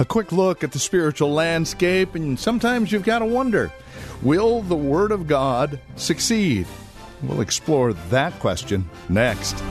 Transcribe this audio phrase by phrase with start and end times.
[0.00, 3.70] A quick look at the spiritual landscape, and sometimes you've got to wonder
[4.22, 6.66] will the Word of God succeed?
[7.22, 9.62] We'll explore that question next.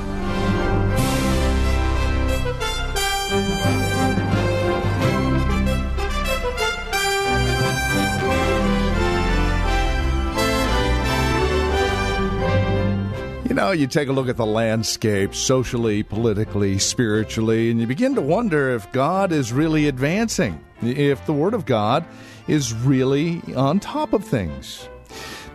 [13.50, 18.14] You know, you take a look at the landscape socially, politically, spiritually, and you begin
[18.14, 22.06] to wonder if God is really advancing, if the Word of God
[22.48, 24.88] is really on top of things.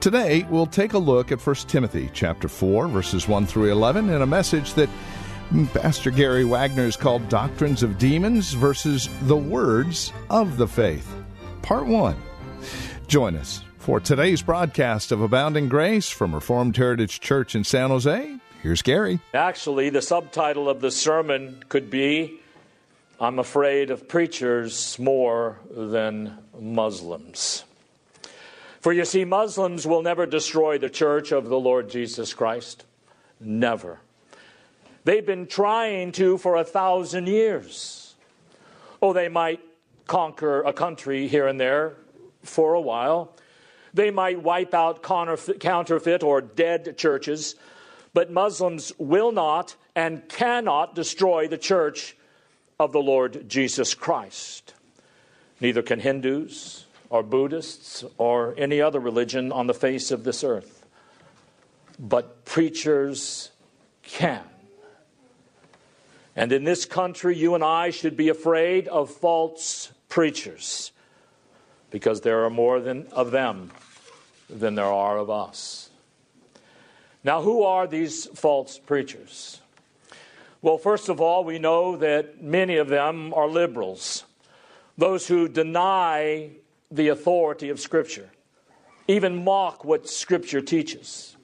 [0.01, 4.23] Today, we'll take a look at 1 Timothy chapter 4, verses 1 through 11, in
[4.23, 4.91] a message that
[5.73, 11.15] Pastor Gary Wagner has called Doctrines of Demons versus the Words of the Faith.
[11.63, 12.17] Part 1.
[13.07, 18.39] Join us for today's broadcast of Abounding Grace from Reformed Heritage Church in San Jose,
[18.63, 19.21] here's Gary.
[19.35, 22.41] Actually, the subtitle of the sermon could be
[23.21, 27.65] I'm afraid of preachers more than Muslims.
[28.81, 32.87] For you see, Muslims will never destroy the church of the Lord Jesus Christ.
[33.39, 34.01] Never.
[35.05, 38.15] They've been trying to for a thousand years.
[39.03, 39.61] Oh, they might
[40.07, 41.97] conquer a country here and there
[42.43, 43.35] for a while.
[43.95, 47.55] They might wipe out counterfeit or dead churches,
[48.13, 52.17] but Muslims will not and cannot destroy the church
[52.81, 54.75] of the Lord Jesus Christ.
[55.61, 60.85] Neither can Hindus or Buddhists or any other religion on the face of this earth.
[61.97, 63.53] But preachers
[64.03, 64.43] can.
[66.35, 70.91] And in this country, you and I should be afraid of false preachers
[71.91, 73.71] because there are more than, of them
[74.55, 75.91] than there are of us.
[77.23, 79.61] Now, who are these false preachers?
[80.63, 84.25] Well, first of all, we know that many of them are liberals,
[84.97, 86.51] those who deny
[86.91, 88.31] the authority of Scripture,
[89.09, 91.37] even mock what Scripture teaches.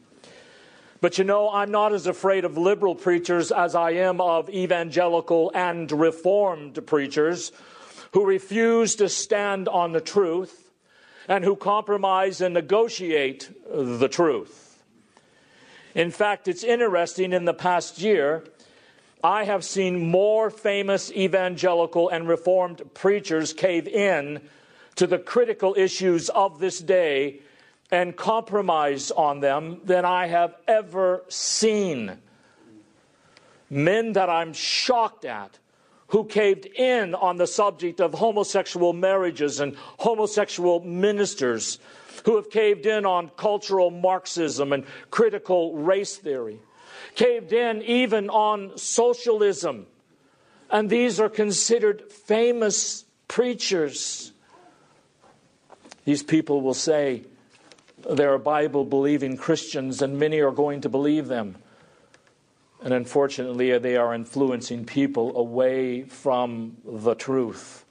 [1.01, 5.51] But you know, I'm not as afraid of liberal preachers as I am of evangelical
[5.55, 7.53] and reformed preachers
[8.13, 10.70] who refuse to stand on the truth
[11.29, 14.83] and who compromise and negotiate the truth.
[15.95, 18.45] In fact, it's interesting in the past year,
[19.23, 24.41] I have seen more famous evangelical and reformed preachers cave in
[24.97, 27.41] to the critical issues of this day
[27.91, 32.19] and compromise on them than I have ever seen.
[33.69, 35.59] Men that I'm shocked at
[36.11, 41.79] who caved in on the subject of homosexual marriages and homosexual ministers,
[42.25, 46.59] who have caved in on cultural Marxism and critical race theory,
[47.15, 49.87] caved in even on socialism.
[50.71, 54.33] And these are considered famous preachers.
[56.05, 57.23] These people will say
[58.09, 61.57] they're Bible believing Christians, and many are going to believe them.
[62.83, 67.85] And unfortunately, they are influencing people away from the truth.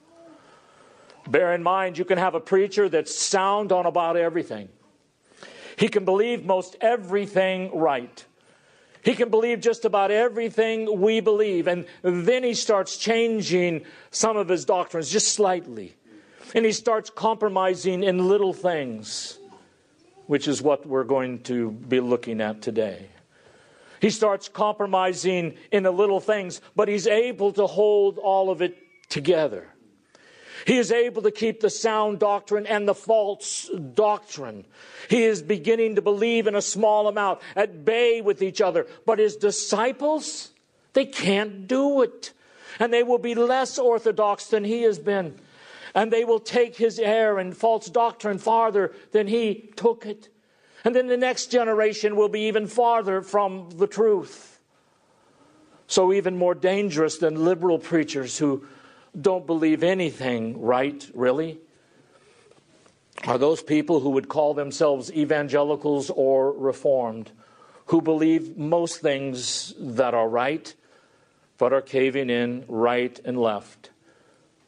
[1.28, 4.68] Bear in mind, you can have a preacher that's sound on about everything.
[5.76, 8.24] He can believe most everything right.
[9.02, 11.68] He can believe just about everything we believe.
[11.68, 15.96] And then he starts changing some of his doctrines just slightly.
[16.54, 19.38] And he starts compromising in little things,
[20.26, 23.06] which is what we're going to be looking at today.
[24.00, 28.76] He starts compromising in the little things, but he's able to hold all of it
[29.08, 29.68] together.
[30.66, 34.66] He is able to keep the sound doctrine and the false doctrine.
[35.08, 38.86] He is beginning to believe in a small amount, at bay with each other.
[39.06, 40.50] But his disciples,
[40.92, 42.32] they can't do it.
[42.78, 45.38] And they will be less orthodox than he has been.
[45.94, 50.28] And they will take his error and false doctrine farther than he took it.
[50.84, 54.60] And then the next generation will be even farther from the truth.
[55.86, 58.64] So, even more dangerous than liberal preachers who
[59.20, 61.58] don't believe anything right, really,
[63.26, 67.32] are those people who would call themselves evangelicals or reformed,
[67.86, 70.74] who believe most things that are right,
[71.58, 73.90] but are caving in right and left.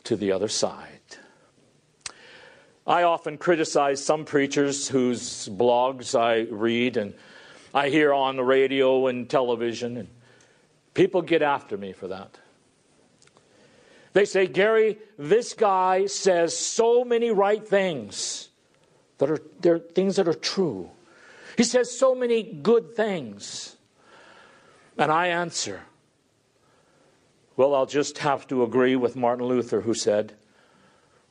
[0.04, 0.91] to the other side.
[2.86, 7.14] I often criticize some preachers whose blogs I read and
[7.74, 10.08] I hear on the radio and television, and
[10.94, 12.38] people get after me for that.
[14.12, 18.50] They say, Gary, this guy says so many right things
[19.18, 20.90] that are they're things that are true.
[21.56, 23.76] He says so many good things.
[24.98, 25.80] And I answer,
[27.56, 30.34] well, I'll just have to agree with Martin Luther, who said,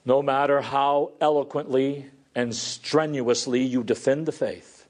[0.05, 4.87] no matter how eloquently and strenuously you defend the faith,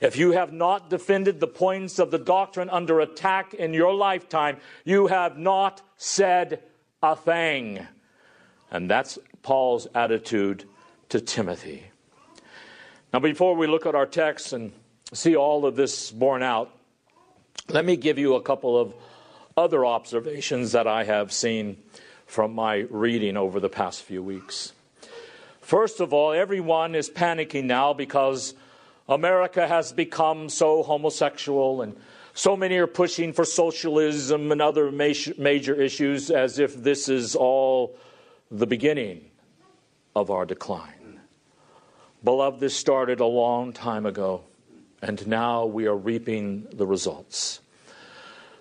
[0.00, 4.56] if you have not defended the points of the doctrine under attack in your lifetime,
[4.84, 6.62] you have not said
[7.02, 7.86] a thing.
[8.70, 10.64] And that's Paul's attitude
[11.10, 11.84] to Timothy.
[13.12, 14.72] Now, before we look at our text and
[15.12, 16.70] see all of this borne out,
[17.68, 18.94] let me give you a couple of
[19.56, 21.76] other observations that I have seen
[22.30, 24.72] from my reading over the past few weeks.
[25.60, 28.54] First of all, everyone is panicking now because
[29.08, 31.96] America has become so homosexual and
[32.32, 37.96] so many are pushing for socialism and other major issues as if this is all
[38.48, 39.24] the beginning
[40.14, 41.18] of our decline.
[42.22, 44.42] Beloved, this started a long time ago,
[45.02, 47.60] and now we are reaping the results.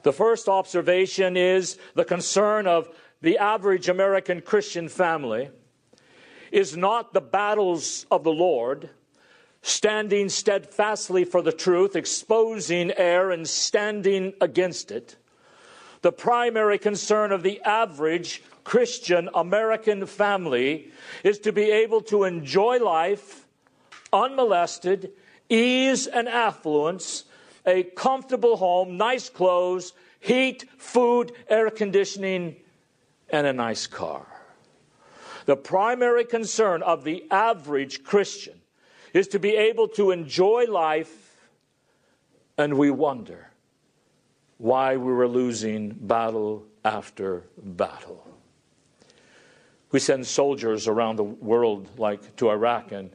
[0.02, 2.90] The first observation is the concern of
[3.22, 5.50] the average American Christian family
[6.52, 8.90] is not the battles of the Lord,
[9.62, 15.18] standing steadfastly for the truth, exposing error, and standing against it.
[16.02, 20.92] The primary concern of the average Christian American family
[21.24, 23.46] is to be able to enjoy life
[24.14, 25.12] unmolested,
[25.50, 27.26] ease and affluence,
[27.66, 32.56] a comfortable home, nice clothes, heat, food, air conditioning,
[33.32, 34.26] and a nice car.
[35.46, 38.62] The primary concern of the average Christian
[39.14, 41.48] is to be able to enjoy life,
[42.58, 43.50] and we wonder
[44.58, 48.26] why we were losing battle after battle.
[49.92, 53.10] We send soldiers around the world, like to Iraq and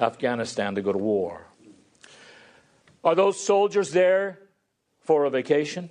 [0.00, 1.46] Afghanistan, to go to war.
[3.04, 4.38] Are those soldiers there
[5.00, 5.90] for a vacation?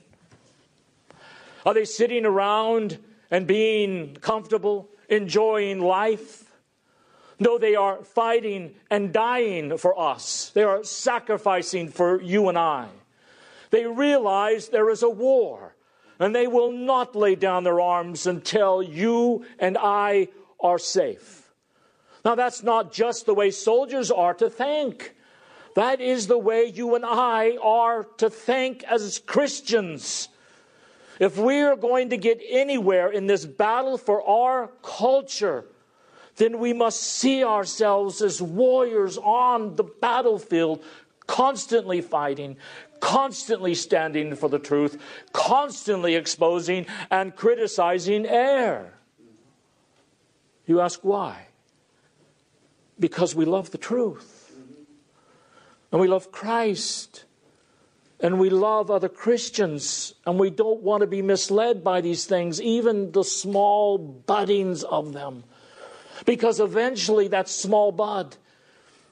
[1.65, 2.97] Are they sitting around
[3.29, 6.43] and being comfortable, enjoying life.
[7.39, 10.51] No, they are fighting and dying for us.
[10.53, 12.87] They are sacrificing for you and I.
[13.69, 15.75] They realize there is a war,
[16.19, 20.29] and they will not lay down their arms until you and I
[20.59, 21.51] are safe.
[22.25, 25.13] Now, that's not just the way soldiers are to think.
[25.75, 30.27] That is the way you and I are to think as Christians.
[31.19, 35.65] If we are going to get anywhere in this battle for our culture,
[36.35, 40.83] then we must see ourselves as warriors on the battlefield,
[41.25, 42.57] constantly fighting,
[42.99, 45.01] constantly standing for the truth,
[45.33, 48.93] constantly exposing and criticizing error.
[50.67, 51.47] You ask why?
[52.99, 54.51] Because we love the truth.
[55.91, 57.23] And we love Christ
[58.19, 62.59] and we love other Christians, and we don't want to be misled by these things,
[62.61, 65.43] even the small buddings of them.
[66.25, 68.35] Because eventually that small bud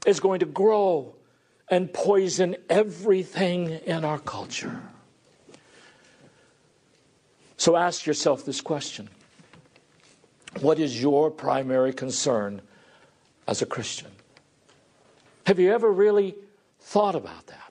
[0.07, 1.13] is going to grow
[1.69, 4.81] and poison everything in our culture.
[7.57, 9.09] So ask yourself this question
[10.61, 12.61] What is your primary concern
[13.47, 14.11] as a Christian?
[15.45, 16.35] Have you ever really
[16.79, 17.64] thought about that?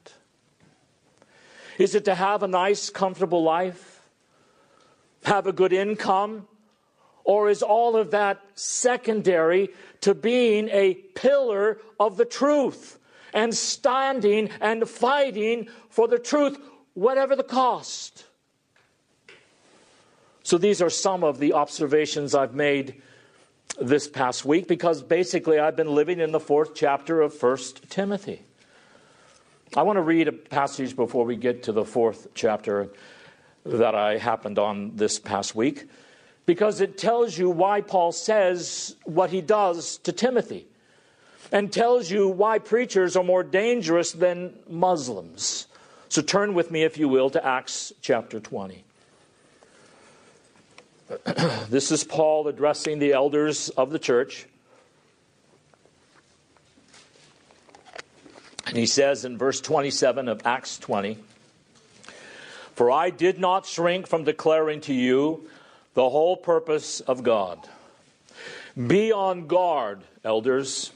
[1.78, 4.02] Is it to have a nice, comfortable life?
[5.25, 6.47] Have a good income?
[7.25, 9.71] Or is all of that secondary
[10.02, 12.99] to being a pillar of the truth
[13.33, 16.59] and standing and fighting for the truth,
[16.93, 18.25] whatever the cost?
[20.43, 23.00] So, these are some of the observations I've made
[23.81, 28.43] this past week because basically I've been living in the fourth chapter of First Timothy.
[29.76, 32.90] I want to read a passage before we get to the fourth chapter
[33.66, 35.88] that I happened on this past week
[36.47, 40.69] because it tells you why Paul says what he does to Timothy
[41.50, 45.66] and tells you why preachers are more dangerous than Muslims.
[46.09, 48.85] So turn with me, if you will, to Acts chapter 20.
[51.69, 54.47] this is Paul addressing the elders of the church.
[58.75, 61.16] And he says in verse 27 of Acts 20
[62.75, 65.49] For I did not shrink from declaring to you
[65.95, 67.61] the whole purpose of God.
[68.76, 70.90] Be on guard, elders,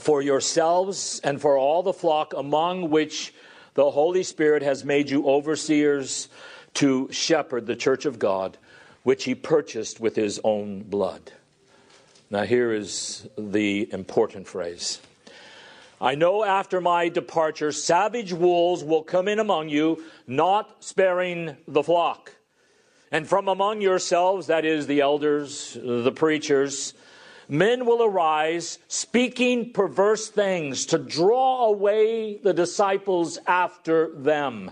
[0.00, 3.32] for yourselves and for all the flock among which
[3.74, 6.28] the Holy Spirit has made you overseers
[6.74, 8.58] to shepherd the church of God,
[9.04, 11.30] which he purchased with his own blood.
[12.30, 15.00] Now, here is the important phrase.
[16.00, 21.82] I know after my departure, savage wolves will come in among you, not sparing the
[21.82, 22.36] flock.
[23.12, 26.94] And from among yourselves, that is, the elders, the preachers,
[27.48, 34.70] men will arise speaking perverse things to draw away the disciples after them.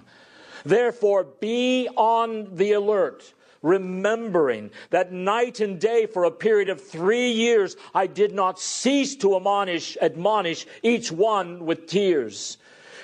[0.64, 7.30] Therefore, be on the alert, remembering that night and day for a period of three
[7.30, 12.58] years I did not cease to admonish, admonish each one with tears.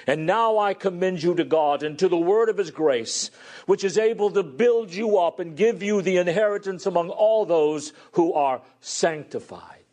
[0.07, 3.31] And now I commend you to God and to the word of his grace,
[3.67, 7.93] which is able to build you up and give you the inheritance among all those
[8.13, 9.84] who are sanctified.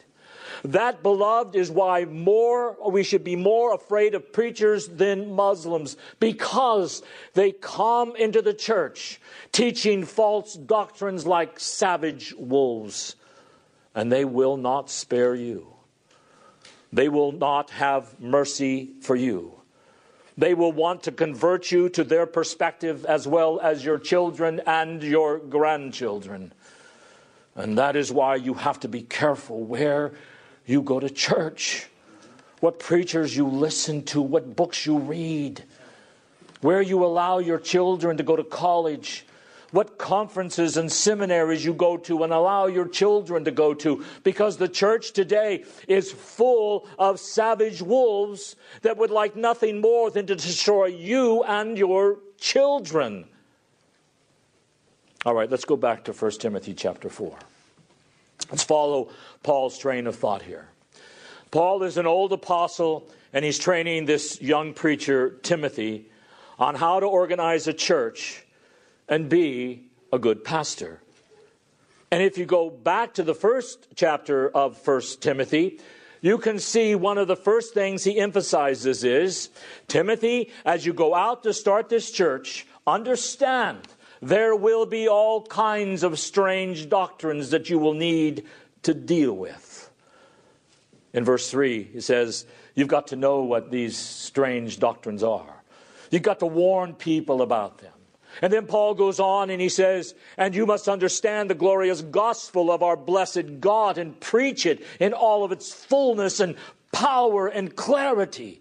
[0.63, 7.01] That, beloved, is why more we should be more afraid of preachers than Muslims because
[7.33, 9.19] they come into the church
[9.51, 13.15] teaching false doctrines like savage wolves,
[13.95, 15.67] and they will not spare you.
[16.93, 19.53] They will not have mercy for you.
[20.37, 25.01] They will want to convert you to their perspective as well as your children and
[25.01, 26.53] your grandchildren.
[27.55, 30.13] And that is why you have to be careful where
[30.65, 31.87] you go to church,
[32.59, 35.63] what preachers you listen to, what books you read,
[36.61, 39.25] where you allow your children to go to college,
[39.71, 44.57] what conferences and seminaries you go to and allow your children to go to because
[44.57, 50.35] the church today is full of savage wolves that would like nothing more than to
[50.35, 53.25] destroy you and your children.
[55.25, 57.37] All right, let's go back to 1 Timothy chapter 4.
[58.51, 59.09] Let's follow
[59.43, 60.67] Paul's train of thought here.
[61.51, 66.09] Paul is an old apostle and he's training this young preacher, Timothy,
[66.59, 68.45] on how to organize a church
[69.07, 71.01] and be a good pastor.
[72.11, 75.79] And if you go back to the first chapter of First Timothy,
[76.19, 79.49] you can see one of the first things he emphasizes is
[79.87, 83.79] Timothy, as you go out to start this church, understand
[84.21, 88.45] there will be all kinds of strange doctrines that you will need
[88.83, 89.89] to deal with.
[91.13, 95.61] In verse 3, he says, You've got to know what these strange doctrines are.
[96.09, 97.91] You've got to warn people about them.
[98.41, 102.71] And then Paul goes on and he says, And you must understand the glorious gospel
[102.71, 106.55] of our blessed God and preach it in all of its fullness and
[106.93, 108.60] power and clarity.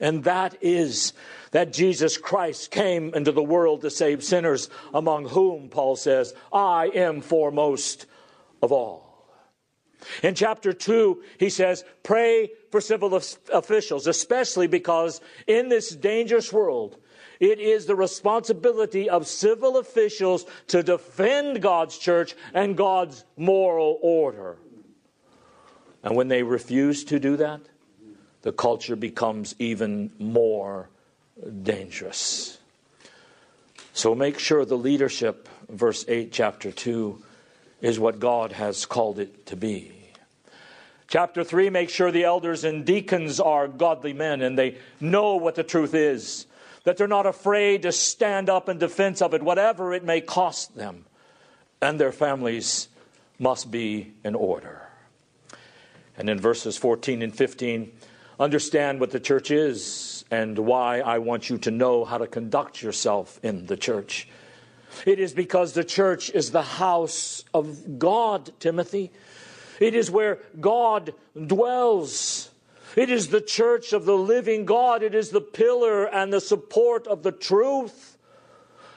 [0.00, 1.12] And that is
[1.50, 6.90] that Jesus Christ came into the world to save sinners, among whom, Paul says, I
[6.94, 8.06] am foremost
[8.62, 9.10] of all.
[10.22, 13.20] In chapter 2, he says, Pray for civil
[13.52, 16.96] officials, especially because in this dangerous world,
[17.38, 24.56] it is the responsibility of civil officials to defend God's church and God's moral order.
[26.02, 27.60] And when they refuse to do that,
[28.42, 30.88] the culture becomes even more
[31.62, 32.58] dangerous.
[33.92, 37.22] So make sure the leadership, verse 8, chapter 2,
[37.80, 39.92] is what God has called it to be.
[41.08, 45.56] Chapter 3, make sure the elders and deacons are godly men and they know what
[45.56, 46.46] the truth is,
[46.84, 50.76] that they're not afraid to stand up in defense of it, whatever it may cost
[50.76, 51.04] them,
[51.82, 52.88] and their families
[53.38, 54.82] must be in order.
[56.16, 57.90] And in verses 14 and 15,
[58.40, 62.82] understand what the church is and why I want you to know how to conduct
[62.82, 64.26] yourself in the church.
[65.06, 69.12] It is because the church is the house of God, Timothy.
[69.78, 71.14] It is where God
[71.46, 72.50] dwells.
[72.96, 75.02] It is the church of the living God.
[75.02, 78.16] It is the pillar and the support of the truth.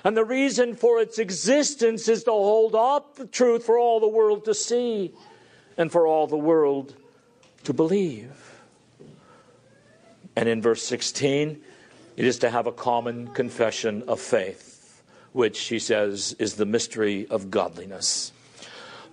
[0.05, 4.07] And the reason for its existence is to hold up the truth for all the
[4.07, 5.13] world to see
[5.77, 6.95] and for all the world
[7.63, 8.42] to believe.
[10.35, 11.61] And in verse 16,
[12.15, 17.27] it is to have a common confession of faith, which he says is the mystery
[17.27, 18.31] of godliness.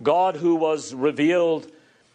[0.03, 1.71] God, who was revealed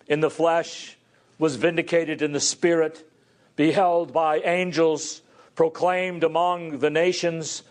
[0.07, 0.97] in the flesh,
[1.37, 3.07] was vindicated in the spirit,
[3.55, 5.21] beheld by angels,
[5.55, 7.63] proclaimed among the nations,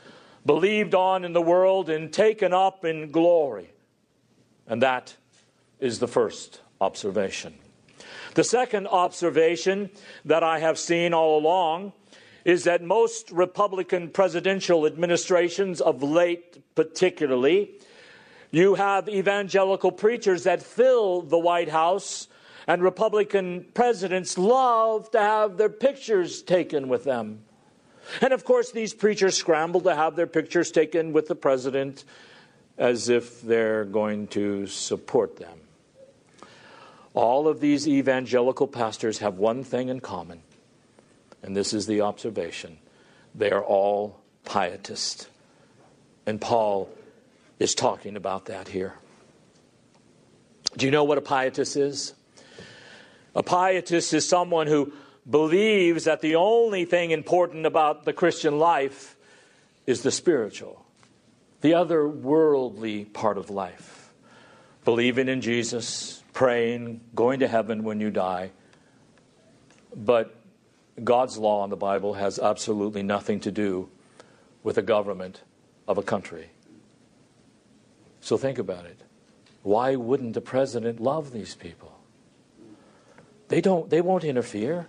[0.46, 3.70] believed on in the world, and taken up in glory.
[4.66, 5.16] And that
[5.80, 7.54] is the first observation.
[8.34, 9.90] The second observation
[10.24, 11.92] that I have seen all along
[12.44, 17.70] is that most Republican presidential administrations of late, particularly,
[18.54, 22.28] You have evangelical preachers that fill the White House,
[22.68, 27.40] and Republican presidents love to have their pictures taken with them.
[28.20, 32.04] And of course, these preachers scramble to have their pictures taken with the president
[32.78, 35.63] as if they're going to support them.
[37.14, 40.42] All of these evangelical pastors have one thing in common,
[41.42, 42.78] and this is the observation
[43.34, 45.28] they are all pietists.
[46.26, 46.88] And Paul
[47.58, 48.94] is talking about that here.
[50.76, 52.14] Do you know what a pietist is?
[53.34, 54.92] A pietist is someone who
[55.28, 59.16] believes that the only thing important about the Christian life
[59.86, 60.84] is the spiritual,
[61.60, 64.12] the other worldly part of life.
[64.84, 68.50] Believing in Jesus, praying, going to heaven when you die.
[69.96, 70.34] But
[71.02, 73.88] God's law in the Bible has absolutely nothing to do
[74.62, 75.42] with the government
[75.88, 76.50] of a country.
[78.20, 79.00] So think about it.
[79.62, 81.98] Why wouldn't the president love these people?
[83.48, 84.88] They don't they won't interfere.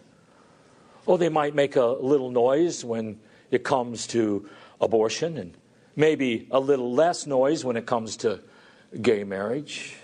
[1.07, 3.19] Oh, they might make a little noise when
[3.51, 4.49] it comes to
[4.81, 5.55] abortion and
[5.95, 8.41] maybe a little less noise when it comes to
[9.01, 9.95] gay marriage.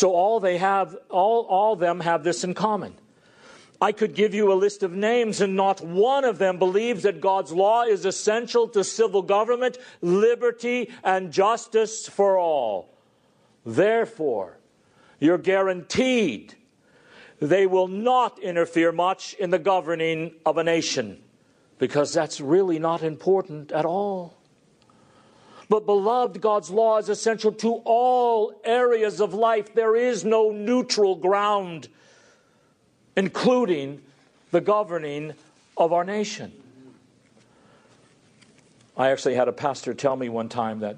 [0.00, 2.94] So all they have, all, all them have this in common.
[3.82, 7.20] I could give you a list of names, and not one of them believes that
[7.20, 12.88] God's law is essential to civil government, liberty, and justice for all.
[13.66, 14.56] Therefore,
[15.18, 16.54] you're guaranteed
[17.38, 21.22] they will not interfere much in the governing of a nation
[21.78, 24.39] because that's really not important at all.
[25.70, 29.72] But, beloved, God's law is essential to all areas of life.
[29.72, 31.86] There is no neutral ground,
[33.16, 34.02] including
[34.50, 35.32] the governing
[35.76, 36.52] of our nation.
[38.96, 40.96] I actually had a pastor tell me one time that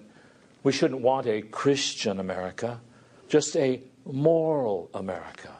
[0.63, 2.81] we shouldn't want a Christian America,
[3.29, 5.51] just a moral America.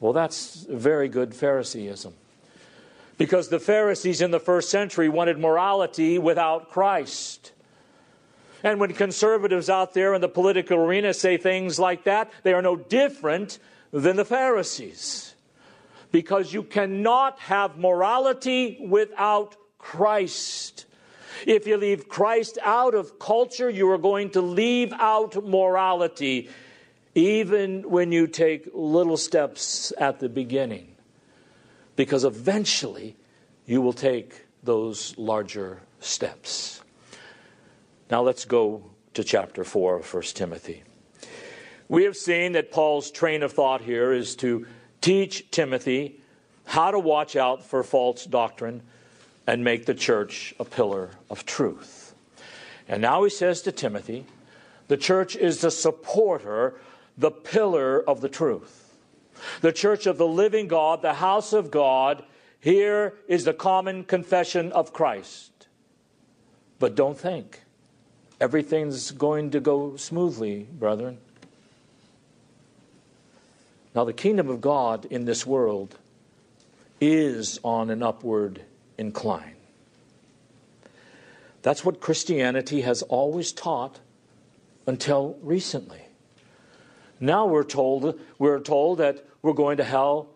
[0.00, 2.14] Well, that's very good Phariseeism.
[3.18, 7.52] Because the Pharisees in the first century wanted morality without Christ.
[8.62, 12.62] And when conservatives out there in the political arena say things like that, they are
[12.62, 13.58] no different
[13.92, 15.34] than the Pharisees.
[16.10, 20.86] Because you cannot have morality without Christ.
[21.46, 26.48] If you leave Christ out of culture, you are going to leave out morality
[27.14, 30.94] even when you take little steps at the beginning,
[31.96, 33.16] because eventually
[33.66, 36.80] you will take those larger steps.
[38.10, 40.82] Now let's go to chapter 4 of 1 Timothy.
[41.88, 44.66] We have seen that Paul's train of thought here is to
[45.00, 46.20] teach Timothy
[46.64, 48.82] how to watch out for false doctrine
[49.46, 52.14] and make the church a pillar of truth.
[52.88, 54.24] And now he says to Timothy,
[54.88, 56.74] the church is the supporter
[57.18, 58.96] the pillar of the truth.
[59.60, 62.24] The church of the living God, the house of God,
[62.60, 65.66] here is the common confession of Christ.
[66.78, 67.62] But don't think
[68.40, 71.18] everything's going to go smoothly, brethren.
[73.94, 75.96] Now, the kingdom of God in this world
[77.00, 78.62] is on an upward
[78.96, 79.54] incline.
[81.62, 83.98] That's what Christianity has always taught
[84.86, 86.02] until recently.
[87.20, 90.28] Now we're told, we're told that we're going to hell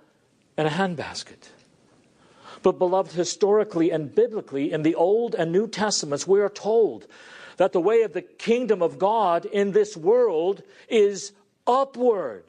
[0.59, 1.49] in a handbasket.
[2.63, 7.07] But, beloved, historically and biblically, in the Old and New Testaments, we are told
[7.63, 11.31] that the way of the kingdom of God in this world is
[11.65, 12.43] upward,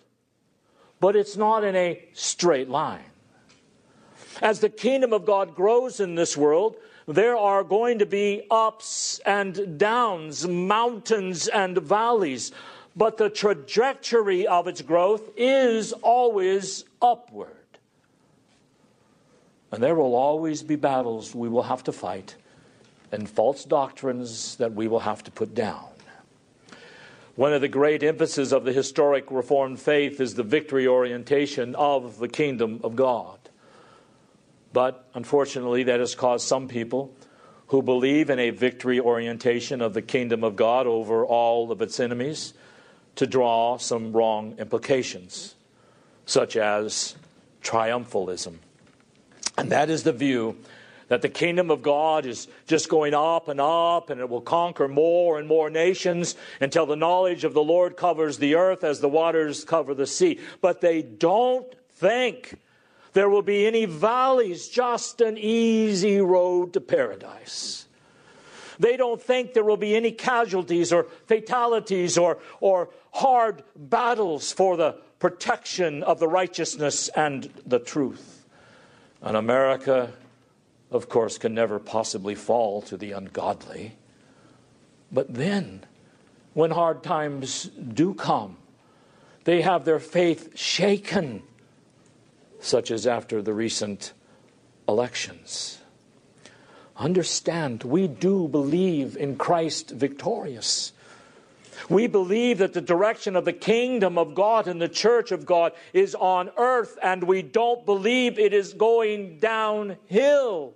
[1.00, 3.06] but it's not in a straight line.
[4.42, 9.22] As the kingdom of God grows in this world, there are going to be ups
[9.24, 12.52] and downs, mountains and valleys
[12.96, 17.52] but the trajectory of its growth is always upward.
[19.72, 22.36] And there will always be battles we will have to fight
[23.14, 25.86] and false doctrines that we will have to put down.
[27.36, 32.20] One of the great emphases of the historic Reformed faith is the victory orientation of
[32.20, 33.40] the kingdom of God.
[34.72, 37.14] But unfortunately, that has caused some people
[37.68, 42.00] who believe in a victory orientation of the kingdom of God over all of its
[42.00, 42.54] enemies
[43.16, 45.56] to draw some wrong implications,
[46.26, 47.16] such as
[47.64, 48.58] triumphalism.
[49.58, 50.58] And that is the view
[51.14, 54.88] that the kingdom of God is just going up and up, and it will conquer
[54.88, 59.08] more and more nations until the knowledge of the Lord covers the earth as the
[59.08, 60.40] waters cover the sea.
[60.60, 62.58] But they don't think
[63.14, 67.86] there will be any valleys, just an easy road to paradise.
[68.80, 74.78] They don't think there will be any casualties or fatalities or, or hard battles for
[74.78, 78.48] the protection of the righteousness and the truth.
[79.22, 80.12] And America,
[80.94, 83.96] of course, can never possibly fall to the ungodly.
[85.12, 85.86] But then,
[86.54, 88.58] when hard times do come,
[89.44, 91.44] they have their faith shaken,
[92.60, 94.14] such as after the recent
[94.88, 95.80] elections.
[96.96, 100.94] Understand, we do believe in Christ victorious.
[101.90, 105.74] We believe that the direction of the kingdom of God and the church of God
[105.92, 110.76] is on earth, and we don't believe it is going downhill.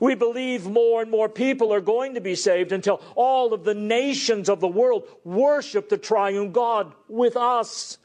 [0.00, 3.74] We believe more and more people are going to be saved until all of the
[3.74, 7.98] nations of the world worship the triune God with us.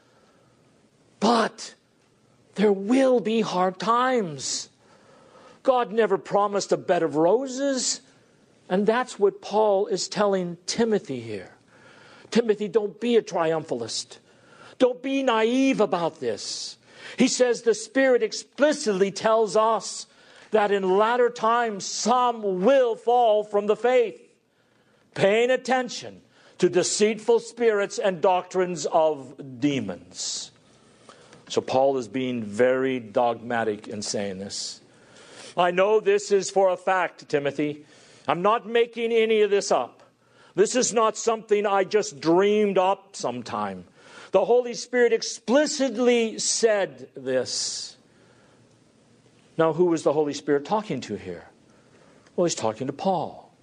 [1.20, 1.76] But
[2.56, 4.70] there will be hard times.
[5.64, 8.02] God never promised a bed of roses.
[8.70, 11.52] And that's what Paul is telling Timothy here.
[12.32, 14.18] Timothy, don't be a triumphalist.
[14.78, 16.78] Don't be naive about this.
[17.18, 20.08] He says the Spirit explicitly tells us
[20.52, 24.22] that in latter times some will fall from the faith,
[25.16, 26.22] paying attention
[26.58, 30.52] to deceitful spirits and doctrines of demons.
[31.50, 34.80] So, Paul is being very dogmatic in saying this.
[35.58, 37.86] I know this is for a fact, Timothy.
[38.28, 40.02] I'm not making any of this up.
[40.56, 43.86] This is not something I just dreamed up sometime.
[44.32, 47.98] The Holy Spirit explicitly said this.
[49.58, 51.48] Now, who was the Holy Spirit talking to here?
[52.36, 53.54] Well, he's talking to Paul.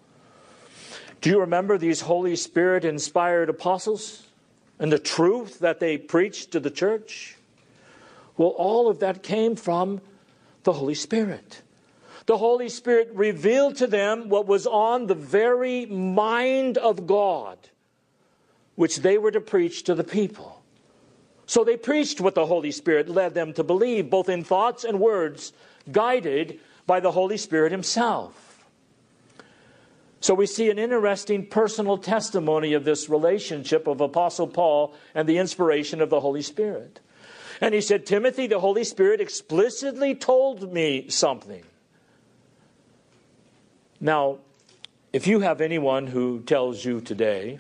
[1.21, 4.23] Do you remember these Holy Spirit inspired apostles
[4.79, 7.37] and the truth that they preached to the church?
[8.37, 10.01] Well, all of that came from
[10.63, 11.63] the Holy Spirit
[12.29, 17.57] the Holy Spirit revealed to them what was on the very mind of God,
[18.75, 20.63] which they were to preach to the people.
[21.47, 25.01] So they preached what the Holy Spirit led them to believe, both in thoughts and
[25.01, 25.55] words,
[25.91, 28.45] guided by the Holy Spirit Himself.
[30.21, 35.39] So we see an interesting personal testimony of this relationship of Apostle Paul and the
[35.39, 37.01] inspiration of the Holy Spirit.
[37.61, 41.65] And he said, Timothy, the Holy Spirit explicitly told me something.
[44.01, 44.39] Now,
[45.13, 47.59] if you have anyone who tells you today,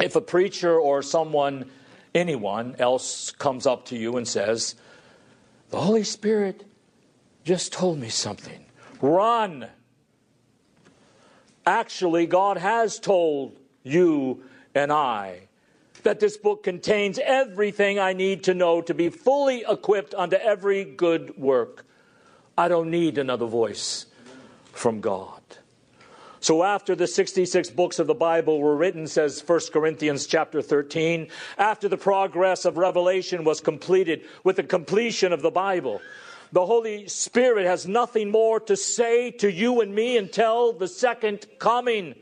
[0.00, 1.70] if a preacher or someone,
[2.14, 4.74] anyone else comes up to you and says,
[5.72, 6.66] The Holy Spirit
[7.44, 8.66] just told me something,
[9.00, 9.68] run.
[11.64, 15.48] Actually, God has told you and I
[16.02, 20.84] that this book contains everything I need to know to be fully equipped unto every
[20.84, 21.86] good work.
[22.58, 24.04] I don't need another voice
[24.72, 25.41] from God.
[26.42, 31.28] So after the 66 books of the Bible were written, says 1 Corinthians chapter 13,
[31.56, 36.02] after the progress of revelation was completed with the completion of the Bible,
[36.50, 41.46] the Holy Spirit has nothing more to say to you and me until the second
[41.60, 42.16] coming.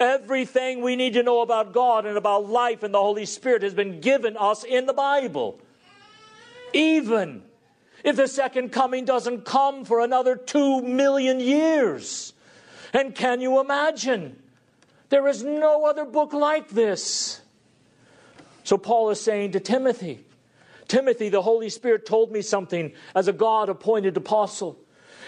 [0.00, 3.74] Everything we need to know about God and about life and the Holy Spirit has
[3.74, 5.60] been given us in the Bible.
[6.72, 7.42] Even
[8.02, 12.32] if the second coming doesn't come for another two million years.
[12.92, 14.42] And can you imagine?
[15.08, 17.40] There is no other book like this.
[18.64, 20.24] So Paul is saying to Timothy,
[20.88, 24.78] Timothy, the Holy Spirit told me something as a God appointed apostle.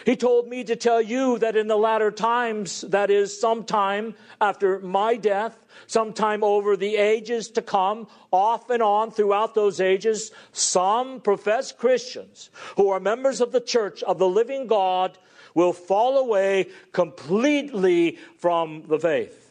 [0.06, 4.78] He told me to tell you that in the latter times, that is, sometime after
[4.80, 11.20] my death, sometime over the ages to come, off and on throughout those ages, some
[11.20, 15.18] professed Christians who are members of the church of the living God
[15.54, 19.50] will fall away completely from the faith.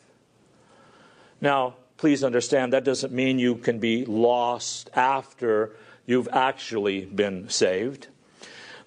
[1.41, 8.07] Now, please understand that doesn't mean you can be lost after you've actually been saved.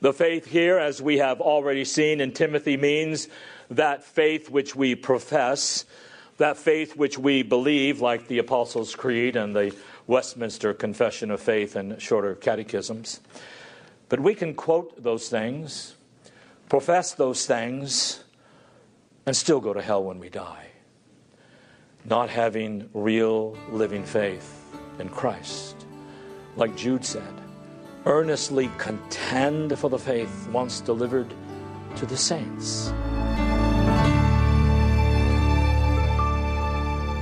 [0.00, 3.28] The faith here, as we have already seen in Timothy, means
[3.70, 5.84] that faith which we profess,
[6.38, 9.74] that faith which we believe, like the Apostles' Creed and the
[10.08, 13.20] Westminster Confession of Faith and shorter catechisms.
[14.08, 15.94] But we can quote those things,
[16.72, 18.24] profess those things,
[19.26, 20.68] and still go to hell when we die,
[22.06, 25.84] not having real living faith in Christ.
[26.56, 27.34] Like Jude said,
[28.06, 31.34] earnestly contend for the faith once delivered
[31.96, 32.90] to the saints.